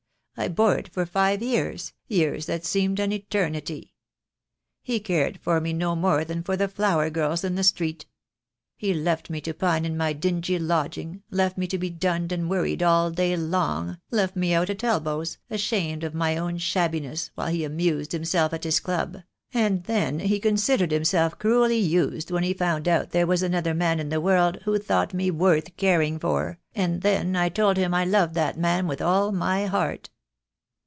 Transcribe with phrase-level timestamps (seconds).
[0.37, 3.93] 'I bore it for five years, years that seemed an eternity.
[4.81, 8.07] He cared for me no more than for the flower girls in the street.
[8.75, 12.49] He left me to pine in my dingy lodging, left me to be dunned and
[12.49, 17.29] worried all day long, left me out at elbows, ashamed of my own shabbi ness,
[17.35, 19.17] while he amused himself at his club;
[19.53, 23.99] and then he considered himself cruelly used when he found out there was another man
[23.99, 28.05] in the world who thought me worth caring for, and when I told him I
[28.05, 30.09] loved that man with all my heart.